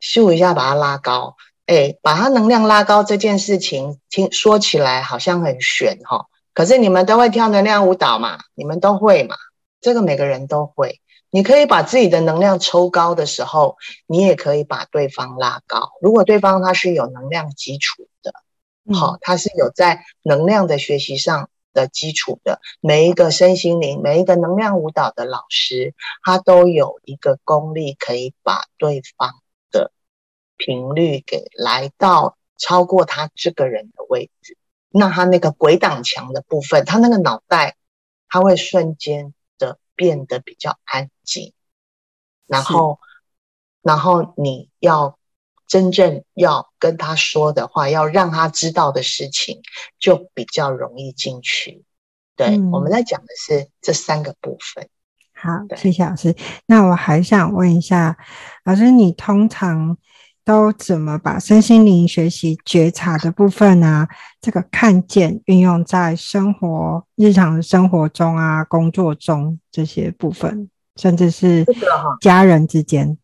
[0.00, 1.36] 咻一下把它拉高，
[1.66, 9.36] 哎，把它能量拉高这件事情，听说起来好像很玄哈，可是你们都会跳能量舞蹈嘛，你们都会嘛，
[9.80, 11.00] 这个每个人都会。
[11.30, 15.90] 你可以把自己的能量抽高的时候，你也可以把对方拉高。
[16.00, 18.32] 如果对方他是有能量基础的，
[18.94, 21.48] 好，他是有在能量的学习上。
[21.72, 29.34] 的基础的每一个身心灵，每一个能量舞蹈的老师，他都有一个功力，可以把对方的
[30.60, 34.56] 频率给来到超过他这个人的位置。
[34.90, 37.76] 那他那个鬼挡墙的部分，他那个脑袋，
[38.28, 41.54] 他会瞬间的变得比较安静。
[42.46, 43.00] 然后，
[43.82, 45.16] 然后你要。
[45.70, 49.62] 真正要跟他说的话，要让他知道的事情，
[50.00, 51.84] 就比较容易进去。
[52.34, 54.88] 对，嗯、我们在讲的是这三个部分。
[55.32, 56.34] 好，对谢谢老师。
[56.66, 58.18] 那我还想问一下，
[58.64, 59.96] 老师，你通常
[60.44, 64.08] 都怎么把身心灵学习觉察的部分啊，
[64.40, 71.64] 这个看见运用在生活、日常生活中啊、工作中这些部分，甚至是
[72.20, 73.16] 家人之间？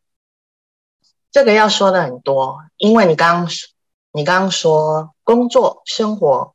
[1.32, 3.48] 这个要说的很多，因为你刚刚
[4.12, 6.54] 你刚刚说工作、生活、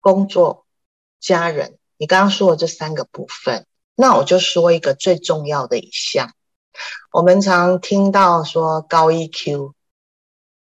[0.00, 0.64] 工作、
[1.18, 3.66] 家人，你刚刚说的这三个部分，
[3.96, 6.32] 那我就说一个最重要的一项。
[7.12, 9.72] 我们常听到说高 EQ，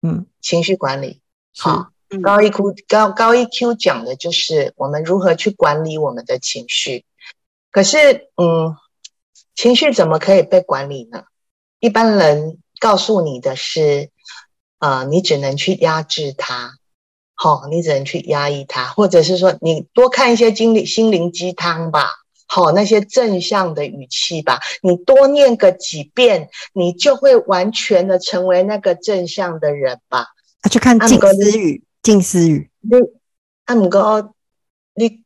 [0.01, 1.21] 嗯，情绪管理，
[1.57, 7.05] 好，嗯、高 EQ 高高 EQ 讲的就是我们如何去管理我们的情绪。
[7.71, 8.75] 可是，嗯，
[9.55, 11.23] 情绪怎么可以被管理呢？
[11.79, 12.59] 一般人。
[12.81, 14.09] 告诉你的是，
[14.79, 16.75] 呃，你只能去压制它，
[17.35, 22.07] 好、哦，你只能去压抑它，或者是说，你多看一些经历心灵鸡汤吧，
[22.51, 30.25] 好、哦，那些正向的语气吧，你多念个几遍，你就会完全的成为那个正向的人吧。
[30.61, 32.97] 啊，去看静思语，静思语，你
[33.65, 34.33] 阿姆哥，
[34.95, 35.23] 你，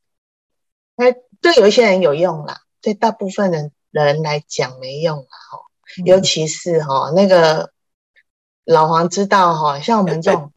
[0.98, 5.60] 哎，对有一些人有用啦，对大部分的人来讲没用啦，哈。
[6.06, 7.72] 尤其是哈、哦，那个
[8.66, 10.53] 老黄知道哈、哦，像我们这种内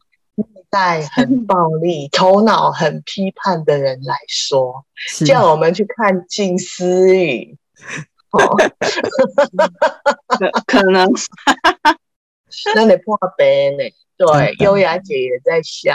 [0.77, 4.85] 在很暴力、 头脑很批判的人来说，
[5.25, 7.57] 叫我们去看静思语，
[8.31, 8.55] 哦，
[10.67, 11.09] 可能，
[12.75, 13.83] 那你破杯呢？
[14.17, 15.93] 对，优雅姐也在笑，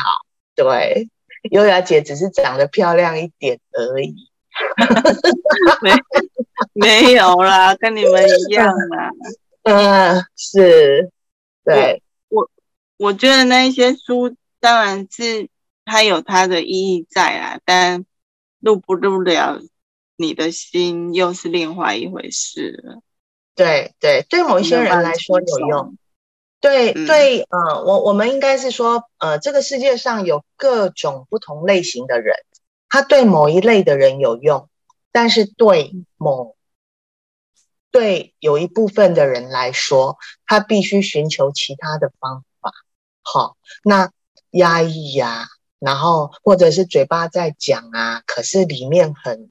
[0.54, 1.08] 对，
[1.50, 4.14] 优雅姐只是长得漂亮一点而已。
[5.80, 5.90] 没
[6.74, 9.10] 没有啦，跟你们一样啦。
[9.62, 11.10] 嗯，是，
[11.64, 12.48] 对，我
[12.98, 15.50] 我觉得那一些书当然是
[15.84, 18.06] 它有它的意义在啊，但
[18.60, 19.60] 入不入了
[20.14, 23.02] 你的心又是另外一回事了。
[23.56, 25.98] 对对，对某一些人来说有用。
[26.60, 32.36] 对对，呃，我我们应该是说，呃，这个世界上有各种不同类型的人。
[32.88, 34.68] 他对某一类的人有用，
[35.10, 36.54] 但是对某
[37.90, 42.70] 对有一部分的人来说，他必须寻求其他的方法。
[43.22, 44.12] 好，那
[44.52, 45.46] 压抑呀、啊，
[45.78, 49.50] 然后或者是嘴巴在讲啊，可是里面很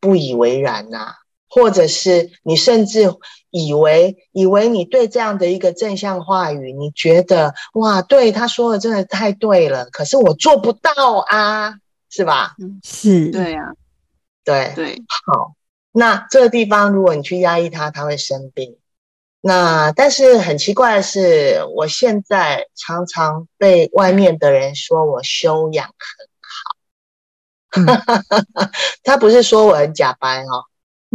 [0.00, 1.14] 不以为然呐、啊，
[1.48, 3.12] 或者是你甚至
[3.50, 11.74] 以为以为你对这样的一个正向话语，你觉得哇，对他说的真的太对了，可是我做不到啊，
[12.10, 12.54] 是吧？
[12.58, 12.80] 嗯。
[12.82, 13.72] 是，对呀、啊，
[14.44, 14.72] 对。
[14.74, 15.54] 对，好，
[15.92, 18.76] 那这个地方如果你去压抑他，他会生病。
[19.48, 25.86] 那但是很奇怪的是，我现在常常被外面的人说我修养
[27.70, 28.02] 很好，
[28.58, 28.70] 嗯、
[29.04, 30.64] 他不是说我很假白哦，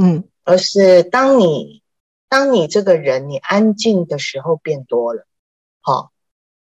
[0.01, 1.83] 嗯，而是当你
[2.29, 5.27] 当你这个人你安静的时候变多了，
[5.81, 6.09] 好、哦，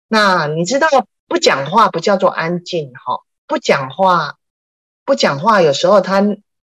[0.08, 0.88] 那你知道
[1.28, 4.40] 不讲话不叫做安静哈、哦，不讲话
[5.06, 6.20] 不讲话有时候他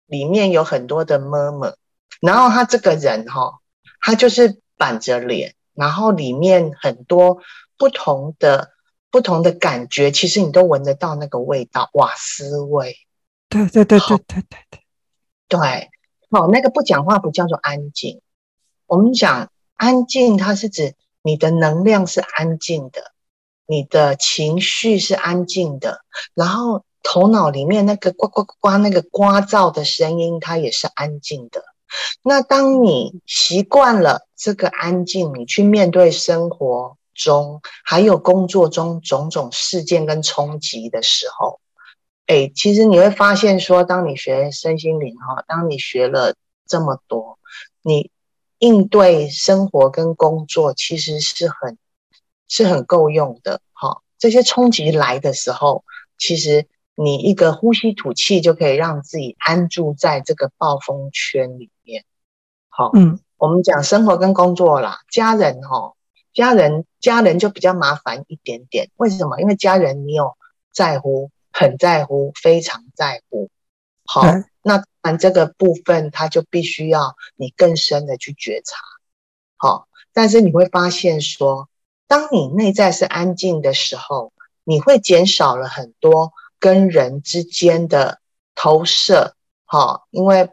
[0.07, 1.75] 里面有很多的 murmur，
[2.21, 3.55] 然后他这个人哈、哦，
[4.01, 4.63] 他就是。
[4.77, 7.39] 板着脸，然后里面很多
[7.77, 8.71] 不同的
[9.11, 12.97] 不同的感觉，其实你都闻得到那个味道，瓦斯味。
[13.49, 14.81] 对对对对对对对，
[15.49, 15.91] 对，
[16.31, 18.21] 好，那个不讲话不叫做安静。
[18.87, 23.13] 我们讲安静，它是指你的能量是安静的，
[23.67, 26.01] 你的情绪是安静的，
[26.35, 31.63] 然后头脑里面那个呱呱呱呱那个呱噪的声音，它也是安静的。
[32.23, 41.61] 那当你习惯了这个安静，你去面对生活中还有工作中种种事件跟冲击的时候，
[42.27, 46.35] 哎，其实你会发现说，当你学身心灵哈，当你学了
[46.67, 47.39] 这么多，
[47.83, 48.11] 你
[48.59, 51.79] 应对生活跟工作其实是很
[52.49, 54.03] 是很够用的哈。
[54.19, 55.85] 这些冲击来的时候，
[56.19, 56.67] 其实。
[56.97, 62.05] 你一个呼吸吐气就可以让自己安住在这个暴风圈里面。
[62.69, 65.95] 好，嗯，我们讲生活跟工作啦，家人哈，
[66.33, 68.91] 家人家人就比较麻烦一点点。
[68.97, 69.41] 为什么？
[69.41, 70.37] 因为家人你有
[70.73, 73.51] 在乎，很在乎，非常在乎。
[74.07, 78.77] 好，嗯、那按这个部分，他就必须要你更深的去觉察。
[79.57, 81.69] 好，但是你会发现说，
[82.07, 86.33] 当你内在是安静的时候，你会减少了很多。
[86.65, 88.21] 跟人之间的
[88.55, 89.35] 投射，
[89.67, 90.49] 哈，因为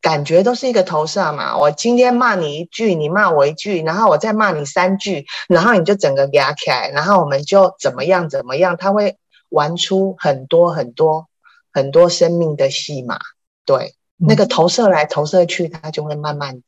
[0.00, 1.56] 感觉都是一个投射嘛。
[1.56, 11.28] 我今天骂你一句，你骂我一句，然后我再骂你三句，然后你就整个压起来，然后我们就怎么样怎么样，他会玩出很多很多
[11.72, 13.20] 很多生命的戏码。
[13.64, 16.62] 对，那个投射来投射去，他就会慢慢的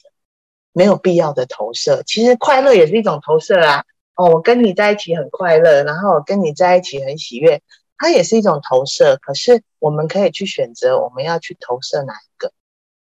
[0.73, 2.05] 没有必要的投射。
[2.07, 3.83] 其实快乐也是一种投射啊。
[4.15, 7.61] 哦，我跟你在一起很快乐，然后我跟你在一起很喜悦。
[7.99, 12.53] 它也是一种投射，可是我们可以去选择我们要去投射哪一个。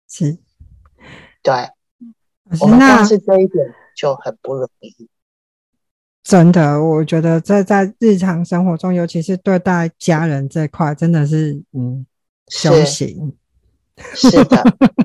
[0.10, 0.38] 是，
[1.44, 1.54] 对，
[2.60, 5.08] 我们光是这一点就很不容易。
[6.24, 12.06] 真的，我觉得这在日常生活中，尤其是对待家人这块，真的是嗯，
[12.48, 13.38] 修行。
[14.16, 14.64] 是的，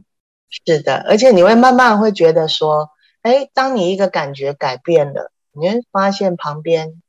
[0.48, 2.90] 是的，而且你会慢慢会觉得说，
[3.22, 7.02] 哎，当你一个感觉改变了，你会发现旁边、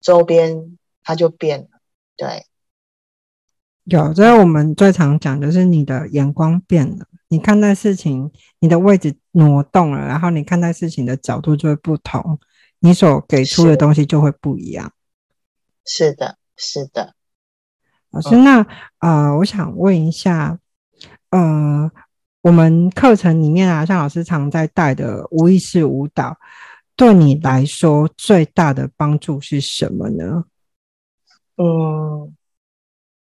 [0.00, 1.68] 周边它就变了。
[2.16, 2.46] 对，
[3.84, 12.38] 有，这是我们最常讲的是你的眼光变了，你看待事情，你的位置挪动了，然后你看待事情的角度就会不同，
[12.78, 14.92] 你所给出的东西就会不一样。
[15.84, 17.14] 是的，是的。
[18.10, 18.64] 老师，那
[19.00, 20.58] 呃，我想问一下，
[21.30, 21.90] 呃，
[22.42, 26.36] 我们课程里面啊，像老师常在带的无意识舞蹈，
[26.94, 30.44] 对你来说最大的帮助是什么呢？
[31.56, 32.36] 嗯，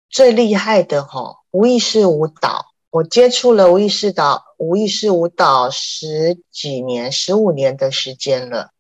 [0.09, 8.71] 最厉害的齁，无意识舞蹈，我接触了无意识导无意识舞蹈十几年、十五年的时间了。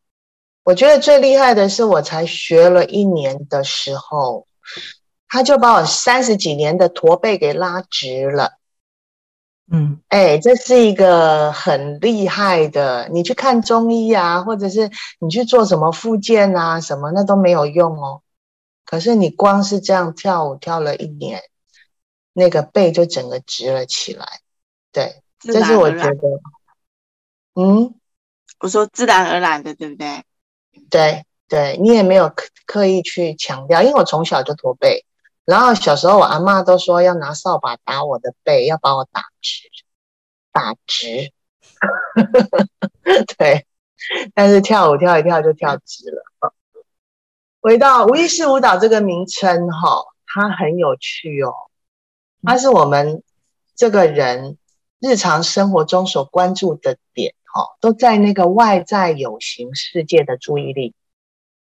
[0.62, 4.46] 我觉得最厉害的是，我才学了一年的时候，
[5.26, 8.52] 他就把我三十几年的驼背给拉直了。
[9.72, 13.08] 嗯，哎，这是一个很厉害的。
[13.10, 18.22] 你去看中医啊，或者是你去做什么复健啊，什么那都没有用哦。
[18.90, 21.40] 可是你光是这样跳舞跳了一年，
[22.32, 24.40] 那个背就整个直了起来。
[24.90, 26.18] 对，这是我觉得，
[27.54, 27.94] 嗯，
[28.58, 30.24] 我说自然而然的，对不对？
[30.90, 35.04] 对对，你也没有刻刻意去强调，因为我从小就驼背，
[35.44, 39.70] 然后小时候我阿嬷都说要拿扫把打我的背，要把我打直，
[40.50, 41.32] 打直。
[43.38, 43.64] 对，
[44.34, 46.24] 但是跳舞跳一跳就跳直了。
[47.60, 51.52] 回到无意识舞蹈这个名称，哈，它很有趣哦。
[52.42, 53.22] 它是我们
[53.76, 54.56] 这个人
[54.98, 60.94] 日常生活中所关注的点，哈，都在那个外在有形世界的注意力。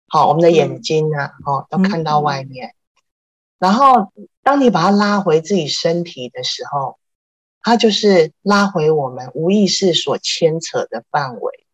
[0.09, 2.75] 好，我们的眼睛呢，哦，都看到外面。
[3.59, 6.99] 然后，当你把它拉回自己身体的时候，
[7.63, 11.66] 它就是拉回我们无意识所牵扯的范围。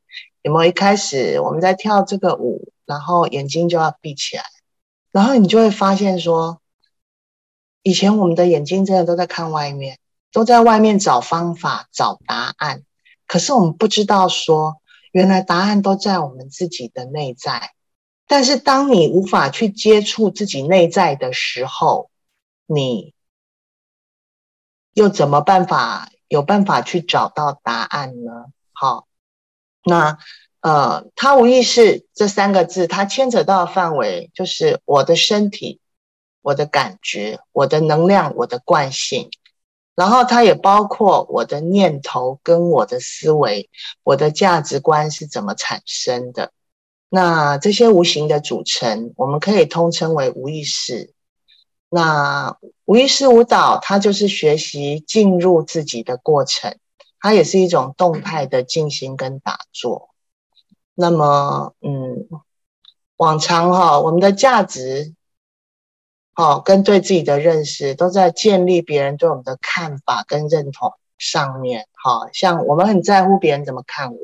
[0.43, 4.45] 有没有一开始我们在跳这个舞，然后眼睛就要闭起来，
[5.11, 6.61] 然后你就会发现说，
[7.83, 9.99] 以前我们的眼睛真的都在看外面，
[10.33, 12.83] 都在外面找方法、找答案，
[13.27, 14.77] 可是我们不知道说，
[15.13, 17.73] 原来答案都在我们自己的内在。
[18.27, 22.11] 但是当你无法去接触自己内在的时候，
[22.67, 23.15] 你
[24.95, 28.47] 又怎么办法有办法去找到答案呢？
[28.73, 29.07] 好，
[29.85, 30.19] 那
[30.61, 35.81] 呃，他无意识这三个字，它牵扯到的范围就是我的身体、
[36.41, 39.29] 我的感觉、我的能量、我的惯性，
[39.97, 43.71] 然后它也包括我的念头跟我的思维、
[44.05, 46.53] 我的价值观是怎么产生的。
[47.09, 51.13] 那这些无形的组成，我们可以通称为无意识。
[51.91, 56.79] 那无意识舞蹈，它就是学习进入自己的过程，
[57.23, 60.11] 它也是一种动态的静心跟打坐。
[60.95, 62.29] 那么，嗯，
[63.17, 65.15] 往常哈，我们的价值，
[66.35, 71.87] 哦，跟对自己的认识，都在建立别人对我们的看法跟认同上面。
[71.93, 74.19] 好像我们很在乎别人怎么看我。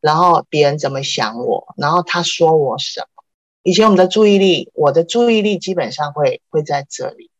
[0.00, 3.24] 然后别人怎么想我，然后他说我什么？
[3.62, 7.30] 以前我们的注意力，我的注意力基本上会会在这里。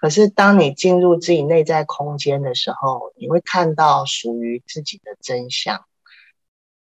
[0.00, 5.84] 可是当你进入自己内在空间的时候，你会看到属于自己的真相。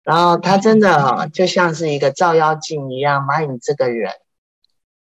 [0.04, 4.12] 然后他真的就像是一个照妖镜一样，把你这个人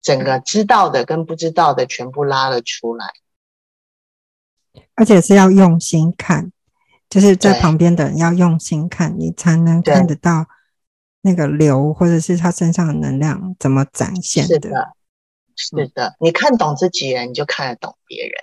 [0.02, 3.08] 整个知道的跟不知道的全部拉了出来，
[4.94, 6.52] 而且是要用心看。
[7.10, 10.48] 就是在旁边的人要用心看，你才能看得到
[11.22, 14.54] 那个流，或者是他身上的能量怎么展现的。
[14.54, 14.94] 是的，
[15.56, 18.34] 是的，你看懂自己人，你就看得懂别人。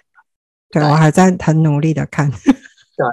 [0.71, 2.31] 对，我还在很努力的看。
[2.97, 3.07] 对，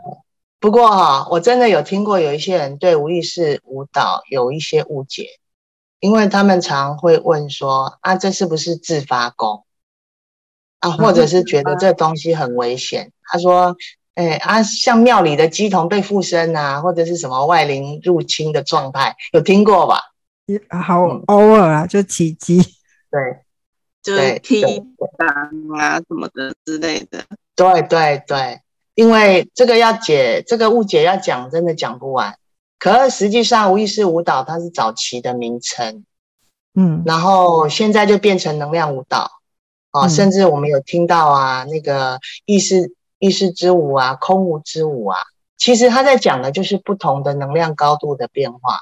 [0.60, 5.28] 不过哈，我真的有听过有一些人对无意识舞蹈有一些误解，
[6.00, 9.66] 因为他们常会问说：“啊，这是不是自发功？”
[10.80, 13.12] 啊，或者是觉得这东西很危险。
[13.24, 13.76] 他说。
[14.16, 20.12] 哎啊，像庙里的乩童被附身啊，或者是什么外灵入侵的状态，有听过吧？
[20.84, 22.58] 好偶尔啊，就奇迹，
[23.10, 23.22] 对，
[24.18, 27.24] 就是踢裆啊什么的之类的。
[27.55, 28.62] 对对对，
[28.95, 32.38] 因为这个要解这个误解要讲，真的讲不完。
[32.78, 36.05] 可是实际上，无意识舞蹈它是早期的名称，
[36.74, 39.30] 嗯，然后现在就变成能量舞蹈，
[39.91, 42.93] 啊，嗯、甚至我们有听到啊，那个意识。
[43.22, 45.18] 意识之舞啊，空无之舞啊，
[45.57, 48.80] 其实他在讲的就是不同的能量高度的变化。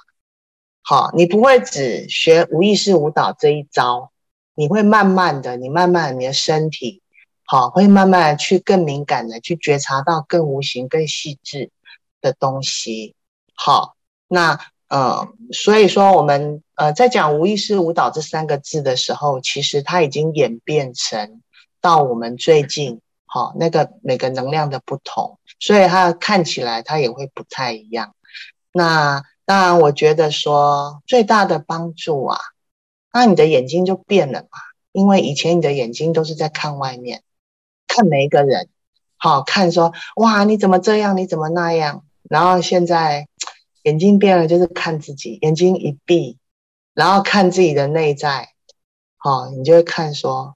[0.83, 4.11] 好，你不会只学无意识舞蹈这一招，
[4.57, 7.03] 你会慢慢的，你慢慢你的身体，
[7.45, 11.69] 好，会慢慢去更敏感的去觉察到更无形、更细致
[12.21, 13.13] 的东西。
[13.53, 13.95] 好，
[14.27, 21.43] 那呃，所以说我们呃在讲无意识舞蹈这三个字的时候，其实它已经演变成
[21.79, 22.99] 到我们最近。
[23.29, 28.15] 好，那个每个能量的不同，所以它看起来它也会不太一样。
[28.71, 32.39] 那当然，我觉得说最大的帮助啊，
[33.11, 34.59] 那你的眼睛就变了嘛。
[34.91, 37.23] 因为以前你的眼睛都是在看外面，
[37.87, 38.69] 看每一个人，
[39.17, 42.05] 好看说哇你怎么这样，你怎么那样。
[42.23, 43.27] 然后现在
[43.83, 46.37] 眼睛变了，就是看自己，眼睛一闭，
[46.93, 48.49] 然后看自己的内在，
[49.17, 50.55] 好，你就会看说。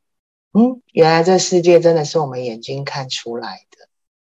[0.54, 3.88] 嗯，原来这世界真的是我们眼睛看出来的，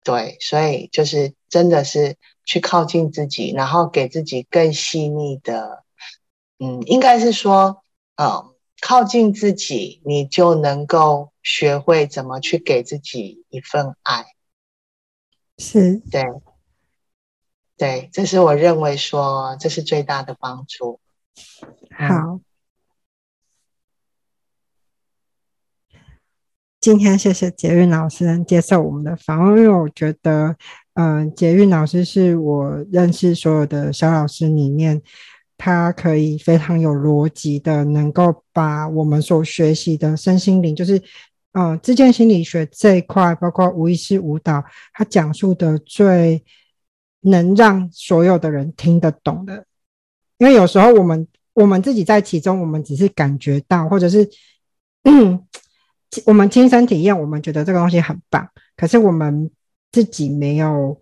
[0.03, 5.85] 对，所以就是真的是去靠近自己，然后给自己更细腻的，
[6.59, 7.83] 嗯，应该是说，
[8.17, 14.27] 嗯，靠近自己，你就能够学会怎么去给自己一份爱，
[15.59, 16.25] 是，对，
[17.77, 21.01] 对，这是我认为说这是最大的帮助。
[21.91, 22.41] 好。
[26.79, 30.57] 今天谢谢捷运老师能接受我们的访问，因为我觉得，
[30.95, 35.03] 嗯、呃，捷运老师是我认识所有的小老师里面，
[35.57, 41.03] 他可以非常有逻辑的，能够把我们所学习的身心灵，就是，
[41.53, 46.45] 呃，知见心理学这一块，包括无意识舞蹈，他讲述的最
[47.21, 49.65] 能让所有的人听得懂的。
[50.39, 54.29] 因为有时候我们我们自己在其中，我们只是感觉到，或者是。
[56.25, 59.51] 我们亲身体验，我们觉得这个东西很棒，可是我们
[59.93, 60.99] 自己没有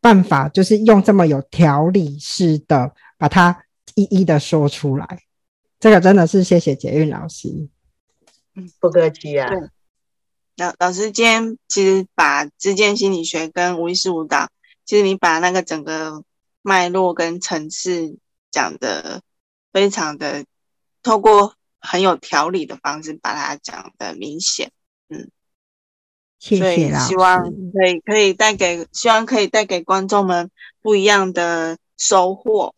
[0.00, 3.56] 办法，就是用这么有条理式的把它
[3.96, 5.24] 一一的说出来。
[5.80, 7.68] 这个真的是谢谢捷运老师。
[8.54, 9.50] 嗯，不客气啊。
[10.56, 14.48] 老老师今天其实把之间心理学跟无意识舞蹈，
[14.86, 16.24] 其实你把那个整个
[16.62, 18.16] 脉络跟层次
[18.50, 19.20] 讲的
[19.70, 20.46] 非常的，
[21.02, 24.72] 透过很有条理的方式把它讲的明显，
[25.10, 25.30] 嗯，
[26.38, 27.08] 谢谢老师。
[27.08, 32.74] 希望可以可以带给，希望可以带给观众们不一样的收获。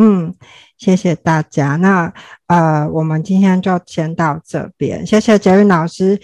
[0.00, 0.32] 嗯，
[0.76, 1.74] 谢谢大家。
[1.74, 2.12] 那
[2.46, 5.04] 呃，我们今天就先到这边。
[5.04, 6.20] 谢谢捷运老师。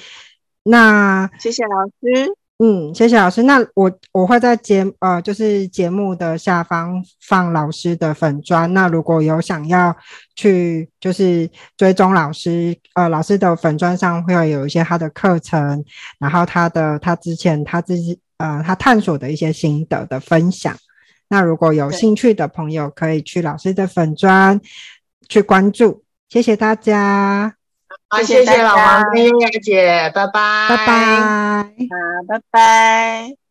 [0.63, 2.33] 那谢谢老师。
[2.59, 3.43] 嗯，谢谢老师。
[3.43, 8.73] 那我我会在节呃，就是节目的下方放老师的粉砖。
[8.73, 9.95] 那如果有想要
[10.37, 15.85] 去就是追踪老师，呃，老师的粉砖上会有一些他的课程，
[16.21, 20.77] 然后他的他之前他自己呃他探索的一些心得的分享。
[21.29, 24.61] 那如果有兴趣的朋友，可以去老师的粉专
[25.29, 26.05] 去关注。
[26.29, 27.55] 谢谢大家，
[28.09, 33.37] 好，谢谢老王跟月月姐，拜拜，拜拜，好，拜拜。